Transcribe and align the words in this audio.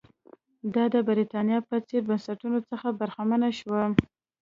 دا 0.73 0.83
د 0.93 0.95
برېټانیا 1.07 1.59
په 1.69 1.75
څېر 1.87 2.01
بنسټونو 2.09 2.59
څخه 2.69 2.87
برخمنه 2.99 3.49
شوه. 3.59 3.83